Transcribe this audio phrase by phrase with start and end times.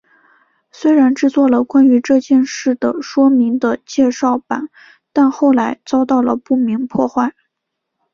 [0.71, 4.67] 虽然制作了关于这件事的说明的介绍板
[5.13, 7.35] 但后来遭到了不明破坏。